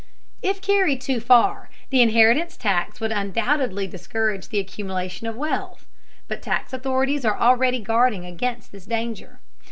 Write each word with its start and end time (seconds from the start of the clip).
If 0.41 0.63
carried 0.63 0.99
too 0.99 1.19
far 1.19 1.69
the 1.91 2.01
inheritance 2.01 2.57
tax 2.57 2.99
would 2.99 3.11
undoubtedly 3.11 3.85
discourage 3.85 4.49
the 4.49 4.57
accumulation 4.57 5.27
of 5.27 5.35
wealth, 5.37 5.85
but 6.27 6.41
tax 6.41 6.73
authorities 6.73 7.23
are 7.23 7.37
already 7.37 7.79
guarding 7.79 8.25
against 8.25 8.71
this 8.71 8.87
danger. 8.87 9.41